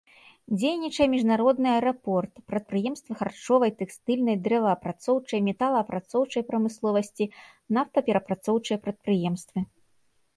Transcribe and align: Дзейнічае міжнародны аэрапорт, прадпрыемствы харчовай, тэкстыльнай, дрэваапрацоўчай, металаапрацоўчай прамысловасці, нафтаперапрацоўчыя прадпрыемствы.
Дзейнічае 0.59 1.05
міжнародны 1.15 1.67
аэрапорт, 1.73 2.39
прадпрыемствы 2.51 3.17
харчовай, 3.19 3.71
тэкстыльнай, 3.81 4.37
дрэваапрацоўчай, 4.47 5.39
металаапрацоўчай 5.49 6.43
прамысловасці, 6.49 7.25
нафтаперапрацоўчыя 7.79 8.77
прадпрыемствы. 8.87 9.59